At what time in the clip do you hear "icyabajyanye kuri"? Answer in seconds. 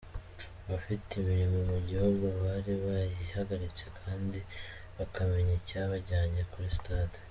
5.59-6.69